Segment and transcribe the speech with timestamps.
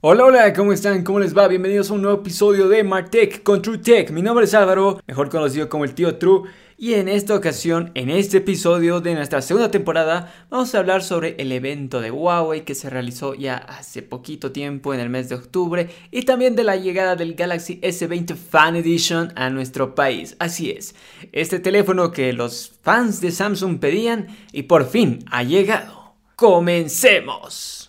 [0.00, 1.02] Hola, hola, ¿cómo están?
[1.02, 1.48] ¿Cómo les va?
[1.48, 4.12] Bienvenidos a un nuevo episodio de Martech con True Tech.
[4.12, 6.48] Mi nombre es Álvaro, mejor conocido como el tío True.
[6.76, 11.34] Y en esta ocasión, en este episodio de nuestra segunda temporada, vamos a hablar sobre
[11.40, 15.34] el evento de Huawei que se realizó ya hace poquito tiempo en el mes de
[15.34, 20.36] octubre y también de la llegada del Galaxy S20 Fan Edition a nuestro país.
[20.38, 20.94] Así es,
[21.32, 26.14] este teléfono que los fans de Samsung pedían y por fin ha llegado.
[26.36, 27.87] ¡Comencemos!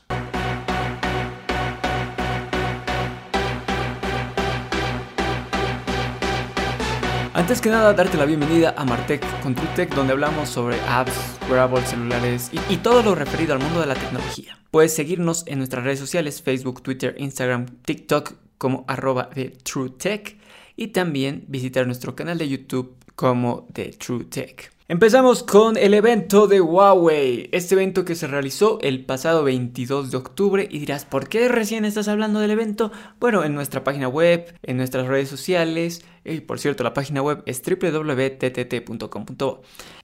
[7.39, 11.87] Antes que nada, darte la bienvenida a Martech con TrueTech, donde hablamos sobre apps, wearables,
[11.87, 14.59] celulares y, todo lo referido al mundo de la tecnología.
[14.71, 20.37] Puedes seguirnos en nuestras redes sociales, Facebook, Twitter, Instagram, TikTok como arroba de TrueTech
[20.75, 24.73] y también visitar nuestro canal de YouTube como de TrueTech.
[24.91, 30.17] Empezamos con el evento de Huawei, este evento que se realizó el pasado 22 de
[30.17, 32.91] octubre y dirás, ¿por qué recién estás hablando del evento?
[33.19, 37.43] Bueno, en nuestra página web, en nuestras redes sociales, y por cierto, la página web
[37.45, 38.01] es www.ttt.com.bo.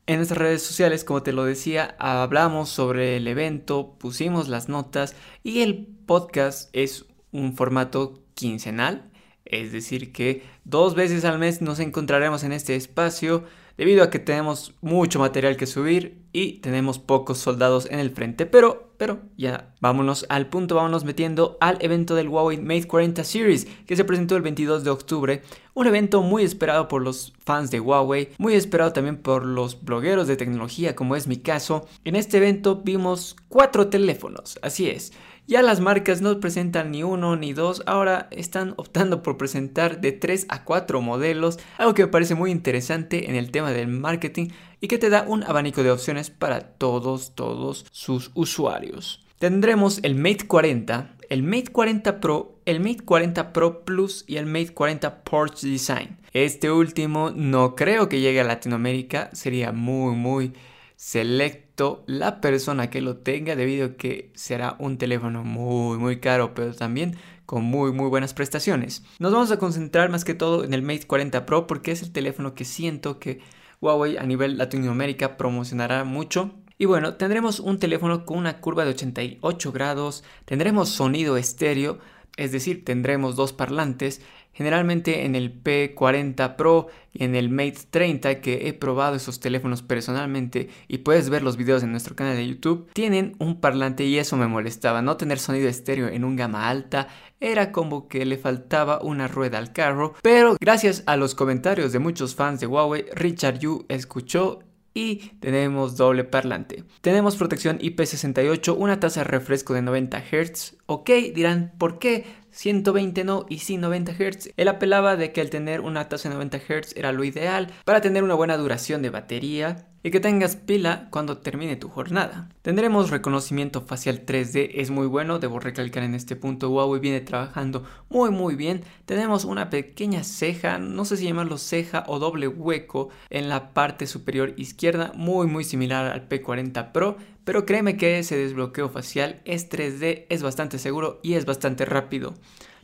[0.06, 5.16] En nuestras redes sociales, como te lo decía, hablamos sobre el evento, pusimos las notas
[5.42, 9.10] y el podcast es un formato quincenal,
[9.46, 13.46] es decir, que dos veces al mes nos encontraremos en este espacio
[13.78, 18.46] debido a que tenemos mucho material que subir y tenemos pocos soldados en el frente.
[18.46, 23.68] Pero, pero ya vámonos al punto, vámonos metiendo al evento del Huawei Mate 40 Series
[23.86, 25.42] que se presentó el 22 de octubre.
[25.74, 30.28] Un evento muy esperado por los fans de Huawei, muy esperado también por los blogueros
[30.28, 31.88] de tecnología como es mi caso.
[32.04, 35.14] En este evento vimos cuatro teléfonos, así es.
[35.48, 40.12] Ya las marcas no presentan ni uno ni dos, ahora están optando por presentar de
[40.12, 44.48] 3 a 4 modelos, algo que me parece muy interesante en el tema del marketing
[44.82, 49.24] y que te da un abanico de opciones para todos, todos sus usuarios.
[49.38, 54.48] Tendremos el Mate 40, el Mate 40 Pro, el Mate 40 Pro Plus y el
[54.48, 56.18] Mate 40 Porsche Design.
[56.34, 60.54] Este último no creo que llegue a Latinoamérica, sería muy muy
[60.96, 61.65] selecto
[62.08, 66.74] la persona que lo tenga debido a que será un teléfono muy muy caro pero
[66.74, 69.04] también con muy muy buenas prestaciones.
[69.20, 72.12] Nos vamos a concentrar más que todo en el Mate 40 Pro porque es el
[72.12, 73.42] teléfono que siento que
[73.82, 76.52] Huawei a nivel Latinoamérica promocionará mucho.
[76.78, 82.00] Y bueno, tendremos un teléfono con una curva de 88 grados, tendremos sonido estéreo,
[82.36, 84.22] es decir, tendremos dos parlantes
[84.56, 89.82] Generalmente en el P40 Pro y en el Mate 30 que he probado esos teléfonos
[89.82, 94.18] personalmente y puedes ver los videos en nuestro canal de YouTube, tienen un parlante y
[94.18, 95.02] eso me molestaba.
[95.02, 97.10] No tener sonido estéreo en un gama alta
[97.42, 102.00] era como que le faltaba una rueda al carro, pero gracias a los comentarios de
[102.00, 104.60] muchos fans de Huawei, Richard Yu escuchó
[104.96, 106.86] y tenemos doble parlante.
[107.02, 110.78] Tenemos protección IP68, una tasa de refresco de 90 Hz.
[110.88, 112.26] Ok, dirán, ¿por qué?
[112.52, 114.50] 120 no y sí 90 Hz.
[114.56, 118.00] Él apelaba de que al tener una tasa de 90 Hz era lo ideal para
[118.00, 122.48] tener una buena duración de batería y que tengas pila cuando termine tu jornada.
[122.62, 127.84] Tendremos reconocimiento facial 3D, es muy bueno, debo recalcar en este punto, Huawei viene trabajando
[128.08, 128.84] muy muy bien.
[129.08, 134.06] Tenemos una pequeña ceja, no sé si llamarlo ceja o doble hueco en la parte
[134.06, 139.72] superior izquierda, muy muy similar al P40 Pro, pero créeme que ese desbloqueo facial es
[139.72, 142.36] 3D, es bastante seguro y es bastante rápido.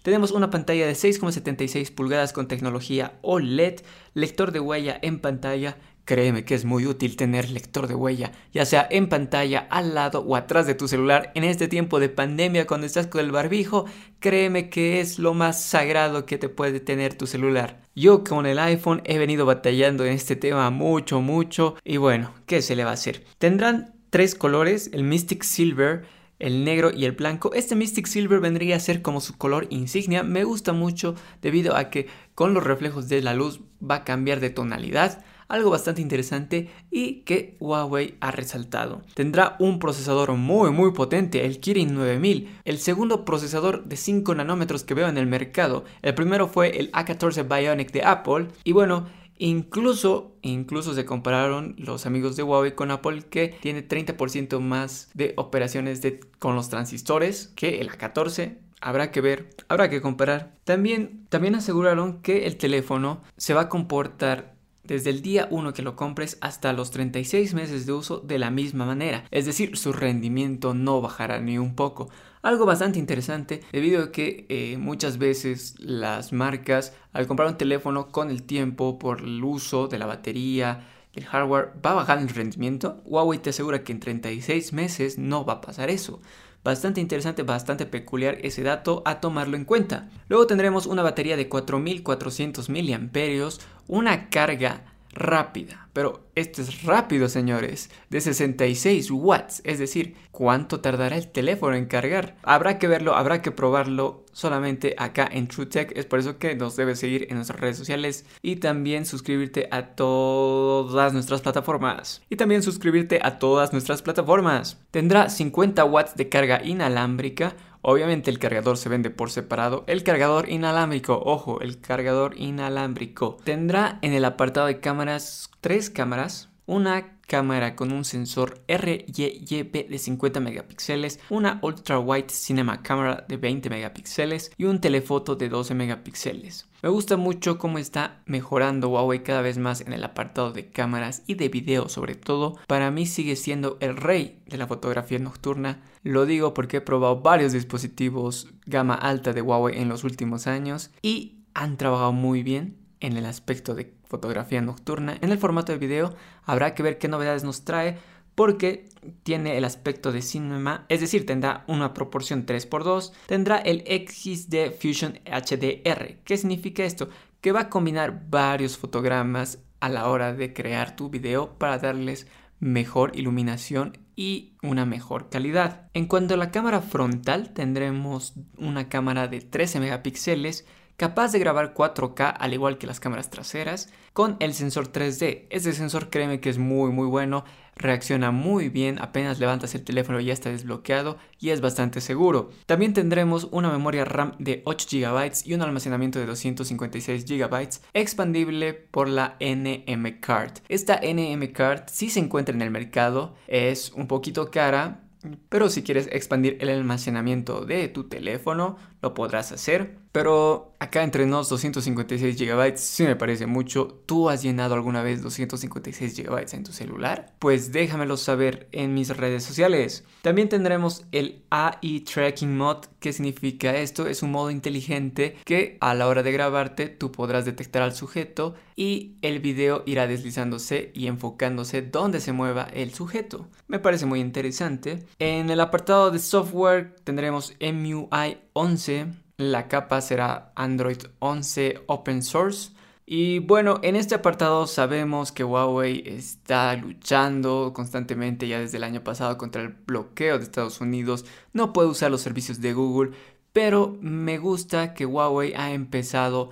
[0.02, 3.82] Tenemos una pantalla de 6,76 pulgadas con tecnología OLED,
[4.16, 8.66] lector de huella en pantalla Créeme que es muy útil tener lector de huella, ya
[8.66, 11.32] sea en pantalla, al lado o atrás de tu celular.
[11.36, 13.86] En este tiempo de pandemia, cuando estás con el barbijo,
[14.20, 17.82] créeme que es lo más sagrado que te puede tener tu celular.
[17.96, 21.76] Yo con el iPhone he venido batallando en este tema mucho, mucho.
[21.84, 23.24] Y bueno, ¿qué se le va a hacer?
[23.38, 26.04] Tendrán tres colores, el Mystic Silver,
[26.40, 27.54] el negro y el blanco.
[27.54, 30.24] Este Mystic Silver vendría a ser como su color insignia.
[30.24, 34.40] Me gusta mucho debido a que con los reflejos de la luz va a cambiar
[34.40, 39.02] de tonalidad algo bastante interesante y que Huawei ha resaltado.
[39.14, 44.84] Tendrá un procesador muy muy potente, el Kirin 9000, el segundo procesador de 5 nanómetros
[44.84, 45.84] que veo en el mercado.
[46.02, 49.06] El primero fue el A14 Bionic de Apple y bueno,
[49.44, 55.34] Incluso, incluso se compararon los amigos de Huawei con Apple que tiene 30% más de
[55.36, 56.00] operaciones
[56.38, 58.58] con los transistores que el A14.
[58.82, 60.54] Habrá que ver, habrá que comparar.
[60.64, 64.54] También, también aseguraron que el teléfono se va a comportar
[64.92, 68.52] desde el día 1 que lo compres hasta los 36 meses de uso de la
[68.52, 72.10] misma manera, es decir, su rendimiento no bajará ni un poco.
[72.42, 78.10] Algo bastante interesante debido a que eh, muchas veces las marcas al comprar un teléfono
[78.10, 82.28] con el tiempo por el uso de la batería, el hardware va a bajar el
[82.28, 86.20] rendimiento, Huawei te asegura que en 36 meses no va a pasar eso.
[86.64, 90.12] Bastante interesante, bastante peculiar ese dato a tomarlo en cuenta.
[90.30, 93.50] Luego tendremos una batería de 4400 mAh,
[93.92, 101.18] una carga rápida, pero esto es rápido señores, de 66 watts, es decir, ¿cuánto tardará
[101.18, 102.38] el teléfono en cargar?
[102.44, 106.78] Habrá que verlo, habrá que probarlo solamente acá en TrueTech, es por eso que nos
[106.78, 112.22] debes seguir en nuestras redes sociales y también suscribirte a todas nuestras plataformas.
[112.30, 114.80] Y también suscribirte a todas nuestras plataformas.
[114.92, 119.84] Tendrá 50 watts de carga inalámbrica, Obviamente el cargador se vende por separado.
[119.88, 123.38] El cargador inalámbrico, ojo, el cargador inalámbrico.
[123.44, 126.50] Tendrá en el apartado de cámaras tres cámaras.
[126.66, 133.38] Una cámara con un sensor RYYP de 50 megapíxeles, una ultra wide cinema camera de
[133.38, 136.68] 20 megapíxeles y un telefoto de 12 megapíxeles.
[136.84, 141.24] Me gusta mucho cómo está mejorando Huawei cada vez más en el apartado de cámaras
[141.26, 142.58] y de video sobre todo.
[142.68, 145.80] Para mí sigue siendo el rey de la fotografía nocturna.
[146.04, 150.92] Lo digo porque he probado varios dispositivos gama alta de Huawei en los últimos años
[151.02, 155.18] y han trabajado muy bien en el aspecto de fotografía nocturna.
[155.22, 156.16] En el formato de video
[156.46, 157.98] habrá que ver qué novedades nos trae
[158.36, 158.86] porque
[159.24, 165.20] tiene el aspecto de cinema, es decir, tendrá una proporción 3x2, tendrá el XD Fusion
[165.26, 166.16] HDR.
[166.24, 167.10] ¿Qué significa esto?
[167.42, 172.28] Que va a combinar varios fotogramas a la hora de crear tu video para darles
[172.60, 175.90] mejor iluminación y una mejor calidad.
[175.94, 180.66] En cuanto a la cámara frontal, tendremos una cámara de 13 megapíxeles
[181.02, 185.48] capaz de grabar 4K al igual que las cámaras traseras, con el sensor 3D.
[185.50, 187.44] Este sensor créeme que es muy muy bueno,
[187.76, 192.52] reacciona muy bien, apenas levantas el teléfono ya está desbloqueado y es bastante seguro.
[192.68, 198.74] También tendremos una memoria RAM de 8 GB y un almacenamiento de 256 GB expandible
[198.76, 200.60] por la NM Card.
[200.70, 205.02] Esta NM Card sí se encuentra en el mercado, es un poquito cara,
[205.50, 209.98] pero si quieres expandir el almacenamiento de tu teléfono, lo podrás hacer.
[210.12, 214.02] Pero acá entre nos 256 GB sí me parece mucho.
[214.06, 217.34] ¿Tú has llenado alguna vez 256 GB en tu celular?
[217.40, 220.04] Pues déjamelo saber en mis redes sociales.
[220.22, 222.86] También tendremos el AI Tracking Mod.
[223.00, 224.06] ¿Qué significa esto?
[224.06, 228.56] Es un modo inteligente que a la hora de grabarte tú podrás detectar al sujeto
[228.76, 233.48] y el video irá deslizándose y enfocándose donde se mueva el sujeto.
[233.68, 235.06] Me parece muy interesante.
[235.20, 238.91] En el apartado de software tendremos MUI 11
[239.38, 242.72] la capa será Android 11 Open Source.
[243.06, 249.04] Y bueno, en este apartado sabemos que Huawei está luchando constantemente ya desde el año
[249.04, 251.26] pasado contra el bloqueo de Estados Unidos.
[251.52, 253.12] No puede usar los servicios de Google,
[253.52, 256.52] pero me gusta que Huawei ha empezado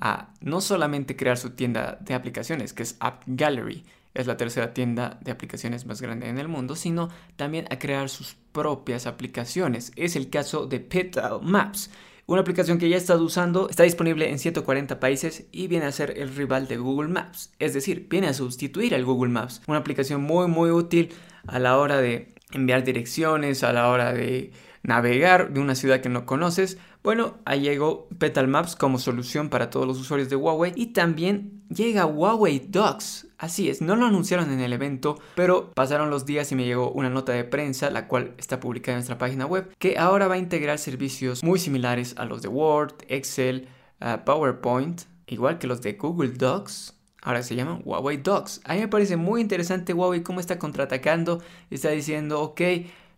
[0.00, 3.84] a no solamente crear su tienda de aplicaciones, que es App Gallery,
[4.14, 8.08] es la tercera tienda de aplicaciones más grande en el mundo, sino también a crear
[8.08, 9.92] sus propias aplicaciones.
[9.96, 11.90] Es el caso de Petal Maps
[12.28, 16.18] una aplicación que ya estás usando está disponible en 140 países y viene a ser
[16.18, 17.54] el rival de Google Maps.
[17.58, 19.62] Es decir, viene a sustituir al Google Maps.
[19.66, 21.14] Una aplicación muy muy útil
[21.46, 24.52] a la hora de enviar direcciones, a la hora de
[24.88, 26.78] navegar de una ciudad que no conoces.
[27.04, 31.62] Bueno, ahí llegó Petal Maps como solución para todos los usuarios de Huawei y también
[31.68, 36.50] llega Huawei Docs Así es, no lo anunciaron en el evento, pero pasaron los días
[36.50, 39.72] y me llegó una nota de prensa, la cual está publicada en nuestra página web,
[39.78, 43.68] que ahora va a integrar servicios muy similares a los de Word, Excel,
[44.00, 46.94] uh, PowerPoint, igual que los de Google Docs.
[47.22, 48.62] Ahora se llaman Huawei Docs.
[48.64, 51.40] A mí me parece muy interesante Huawei cómo está contraatacando.
[51.70, 52.60] Está diciendo, ok,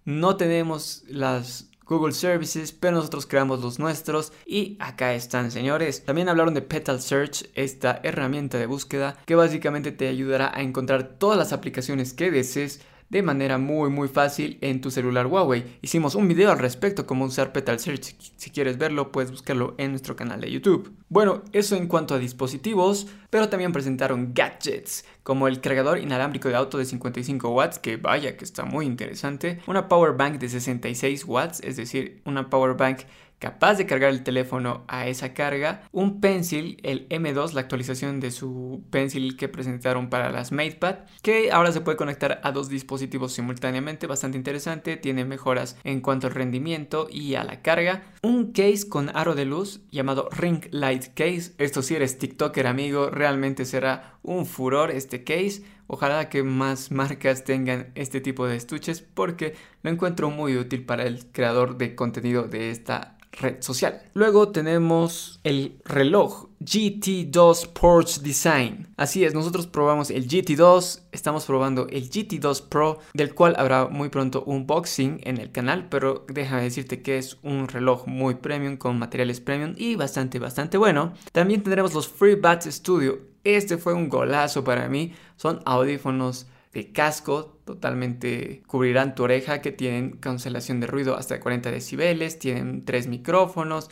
[0.05, 6.05] no tenemos las Google Services, pero nosotros creamos los nuestros y acá están señores.
[6.05, 11.17] También hablaron de Petal Search, esta herramienta de búsqueda que básicamente te ayudará a encontrar
[11.19, 12.81] todas las aplicaciones que desees
[13.11, 15.79] de manera muy muy fácil en tu celular Huawei.
[15.83, 18.15] Hicimos un video al respecto cómo usar Petal Search.
[18.37, 20.93] Si quieres verlo, puedes buscarlo en nuestro canal de YouTube.
[21.09, 26.55] Bueno, eso en cuanto a dispositivos, pero también presentaron gadgets como el cargador inalámbrico de
[26.55, 31.25] auto de 55 watts, que vaya que está muy interesante, una power bank de 66
[31.25, 33.01] watts, es decir, una power bank
[33.41, 38.31] capaz de cargar el teléfono a esa carga, un Pencil, el M2, la actualización de
[38.31, 43.33] su Pencil que presentaron para las MatePad, que ahora se puede conectar a dos dispositivos
[43.33, 48.89] simultáneamente, bastante interesante, tiene mejoras en cuanto al rendimiento y a la carga, un case
[48.89, 54.19] con aro de luz llamado Ring Light Case, esto si eres TikToker amigo, realmente será
[54.23, 59.91] un furor este case, Ojalá que más marcas tengan este tipo de estuches porque lo
[59.91, 64.01] encuentro muy útil para el creador de contenido de esta red social.
[64.15, 68.87] Luego tenemos el reloj GT2 Porsche Design.
[68.97, 74.11] Así es, nosotros probamos el GT2, estamos probando el GT2 Pro, del cual habrá muy
[74.11, 78.77] pronto un boxing en el canal, pero déjame decirte que es un reloj muy premium
[78.77, 81.15] con materiales premium y bastante, bastante bueno.
[81.33, 83.30] También tendremos los FreeBuds Studio.
[83.45, 89.73] Este fue un golazo para mí, son audífonos de casco, totalmente cubrirán tu oreja, que
[89.73, 93.91] tienen cancelación de ruido hasta 40 decibeles, tienen tres micrófonos,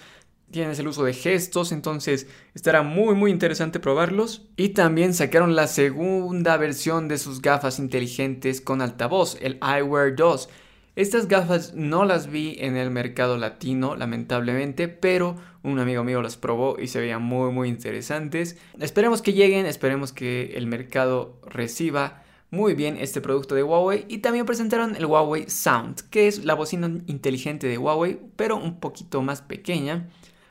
[0.51, 4.47] tienes el uso de gestos, entonces estará muy muy interesante probarlos.
[4.57, 10.49] Y también sacaron la segunda versión de sus gafas inteligentes con altavoz, el iWear 2.
[10.99, 16.37] Estas gafas no las vi en el mercado latino, lamentablemente, pero un amigo mío las
[16.37, 18.59] probó y se veían muy muy interesantes.
[18.81, 24.19] Esperemos que lleguen, esperemos que el mercado reciba muy bien este producto de Huawei y
[24.19, 29.23] también presentaron el Huawei Sound, que es la bocina inteligente de Huawei, pero un poquito
[29.23, 30.09] más pequeña.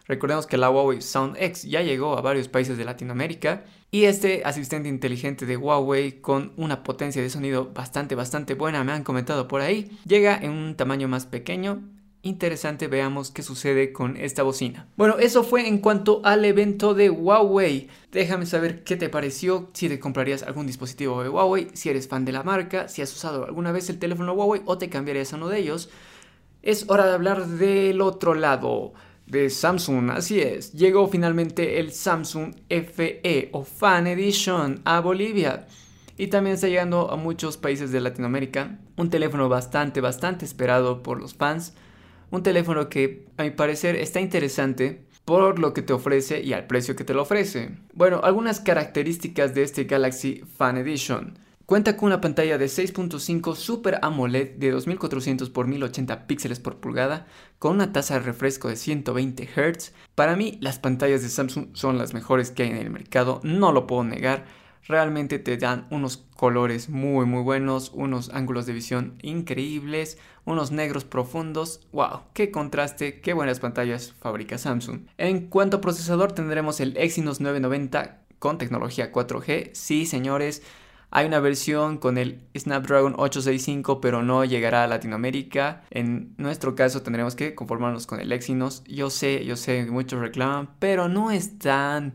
[0.07, 4.43] Recordemos que la Huawei Sound X ya llegó a varios países de Latinoamérica y este
[4.45, 9.47] asistente inteligente de Huawei con una potencia de sonido bastante bastante buena, me han comentado
[9.47, 11.81] por ahí, llega en un tamaño más pequeño
[12.27, 14.87] interesante, veamos qué sucede con esta bocina.
[14.97, 17.87] Bueno, eso fue en cuanto al evento de Huawei.
[18.11, 22.25] Déjame saber qué te pareció, si te comprarías algún dispositivo de Huawei, si eres fan
[22.25, 25.37] de la marca, si has usado alguna vez el teléfono Huawei o te cambiarías a
[25.37, 25.89] uno de ellos.
[26.61, 28.93] Es hora de hablar del otro lado
[29.27, 35.67] de Samsung, así es, llegó finalmente el Samsung FE o Fan Edition a Bolivia
[36.17, 38.79] y también está llegando a muchos países de Latinoamérica.
[38.95, 41.75] Un teléfono bastante, bastante esperado por los fans.
[42.31, 46.65] Un teléfono que a mi parecer está interesante por lo que te ofrece y al
[46.65, 47.77] precio que te lo ofrece.
[47.93, 51.37] Bueno, algunas características de este Galaxy Fan Edition.
[51.67, 57.27] Cuenta con una pantalla de 6.5 Super AMOLED de 2400 x 1080 píxeles por pulgada
[57.59, 59.91] con una tasa de refresco de 120 Hz.
[60.15, 63.73] Para mí las pantallas de Samsung son las mejores que hay en el mercado, no
[63.73, 64.45] lo puedo negar
[64.87, 71.03] realmente te dan unos colores muy muy buenos, unos ángulos de visión increíbles, unos negros
[71.03, 71.85] profundos.
[71.91, 72.21] ¡Wow!
[72.31, 73.19] ¡Qué contraste!
[73.19, 75.01] ¡Qué buenas pantallas fabrica Samsung!
[75.17, 79.71] En cuanto a procesador tendremos el Exynos 990 con tecnología 4G.
[79.73, 80.63] Sí, señores.
[81.09, 85.83] Hay una versión con el Snapdragon 865, pero no llegará a Latinoamérica.
[85.89, 88.83] En nuestro caso tendremos que conformarnos con el Exynos.
[88.85, 92.13] Yo sé, yo sé, muchos reclaman, pero no es tan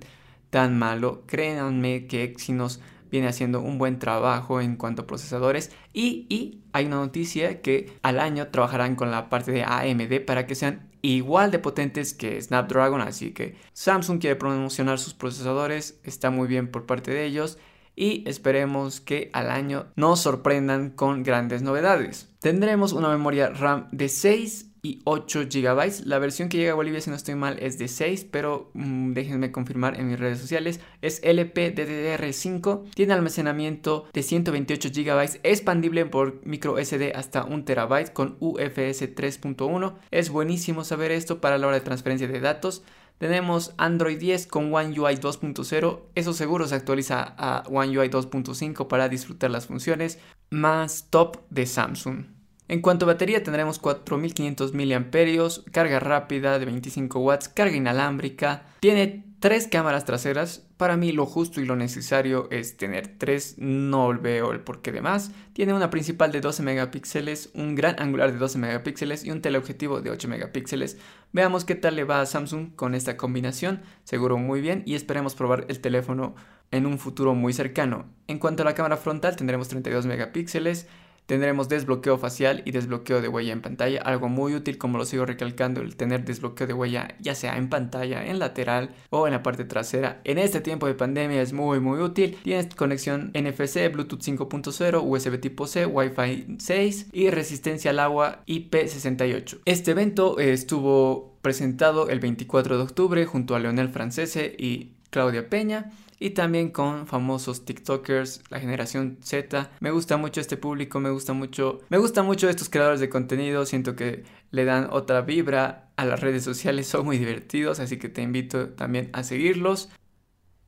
[0.51, 1.23] tan malo.
[1.27, 2.81] Créanme que Exynos
[3.11, 7.93] viene haciendo un buen trabajo en cuanto a procesadores y, y, hay una noticia que
[8.03, 12.41] al año trabajarán con la parte de AMD para que sean igual de potentes que
[12.41, 17.59] Snapdragon, así que Samsung quiere promocionar sus procesadores, está muy bien por parte de ellos
[17.97, 22.29] y esperemos que al año nos sorprendan con grandes novedades.
[22.41, 26.05] Tendremos una memoria RAM de 6 y 8 GB.
[26.07, 29.13] La versión que llega a Bolivia, si no estoy mal, es de 6, pero mm,
[29.13, 30.81] déjenme confirmar en mis redes sociales.
[31.01, 38.37] Es LPDDR5, tiene almacenamiento de 128 GB, expandible por micro SD hasta 1 TB con
[38.41, 39.95] UFS 3.1.
[40.11, 42.83] Es buenísimo saber esto para la hora de transferencia de datos.
[43.19, 46.01] Tenemos Android 10 con One UI 2.0.
[46.15, 50.19] Eso seguro se actualiza a One UI 2.5 para disfrutar las funciones
[50.51, 52.25] más top de Samsung.
[52.69, 59.32] En cuanto a batería tendremos 4500 mAh, carga rápida de 25 watts, carga inalámbrica, tiene
[59.43, 64.53] tres cámaras traseras, para mí lo justo y lo necesario es tener tres, no veo
[64.53, 65.33] el porqué de más.
[65.53, 70.01] Tiene una principal de 12 megapíxeles, un gran angular de 12 megapíxeles y un teleobjetivo
[70.01, 70.97] de 8 megapíxeles.
[71.33, 75.35] Veamos qué tal le va a Samsung con esta combinación, seguro muy bien y esperemos
[75.35, 76.37] probar el teléfono
[76.71, 78.05] en un futuro muy cercano.
[78.29, 80.87] En cuanto a la cámara frontal tendremos 32 megapíxeles,
[81.27, 85.25] Tendremos desbloqueo facial y desbloqueo de huella en pantalla, algo muy útil como lo sigo
[85.25, 89.43] recalcando, el tener desbloqueo de huella ya sea en pantalla, en lateral o en la
[89.43, 90.21] parte trasera.
[90.25, 92.39] En este tiempo de pandemia es muy muy útil.
[92.43, 99.61] Tienes conexión NFC, Bluetooth 5.0, USB tipo C, Wi-Fi 6 y resistencia al agua IP68.
[99.65, 105.91] Este evento estuvo presentado el 24 de octubre junto a Leonel Francese y Claudia Peña
[106.23, 109.73] y también con famosos TikTokers, la generación Z.
[109.81, 113.67] Me gusta mucho este público, me gusta mucho, me gusta mucho estos creadores de contenido,
[113.67, 118.09] siento que le dan otra vibra a las redes sociales, son muy divertidos, así que
[118.09, 119.89] te invito también a seguirlos.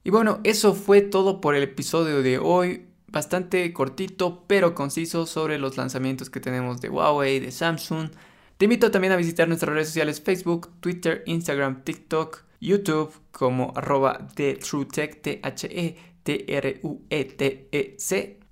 [0.03, 5.61] Y bueno, eso fue todo por el episodio de hoy, bastante cortito pero conciso sobre
[5.61, 8.11] los lanzamientos que tenemos de Huawei, de Samsung.
[8.57, 14.27] Te invito también a visitar nuestras redes sociales Facebook, Twitter, Instagram, TikTok YouTube como arroba
[14.35, 16.05] TheTrueTech, T-H-E-T-R-U-E-T-E-C.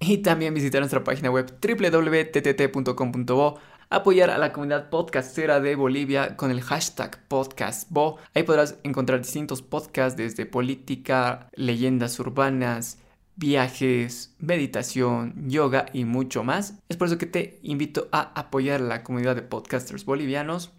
[0.01, 3.59] Y también visitar nuestra página web www.ttt.com.bo.
[3.89, 8.19] apoyar a la comunidad podcastera de Bolivia con el hashtag podcastbo.
[8.35, 12.99] Ahí podrás encontrar distintos podcasts desde política, leyendas urbanas,
[13.37, 16.79] viajes, meditación, yoga y mucho más.
[16.89, 20.73] Es por eso que te invito a apoyar a la comunidad de podcasters bolivianos.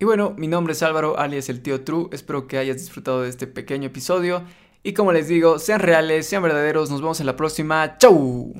[0.00, 2.08] Y bueno, mi nombre es Álvaro, alias el tío True.
[2.12, 4.42] Espero que hayas disfrutado de este pequeño episodio.
[4.82, 6.90] Y como les digo, sean reales, sean verdaderos.
[6.90, 7.98] Nos vemos en la próxima.
[7.98, 8.54] ¡Chau!